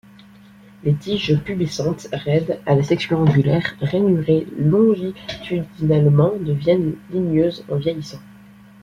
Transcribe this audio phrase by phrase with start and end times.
[0.83, 8.17] Les tiges pubescentes, raides, à section angulaire, rainurées longitudinalement, deviennent ligneuses en vieillissant.